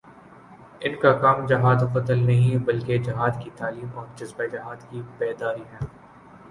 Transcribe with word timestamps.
ان 0.81 0.95
کا 1.01 1.11
کام 1.19 1.45
جہاد 1.45 1.81
و 1.81 1.87
قتال 1.93 2.25
نہیں، 2.25 2.65
بلکہ 2.65 2.97
جہادکی 3.03 3.49
تعلیم 3.55 3.89
اور 3.93 4.07
جذبۂ 4.15 4.47
جہاد 4.51 4.89
کی 4.89 5.01
بیداری 5.17 5.63
ہے 5.73 5.85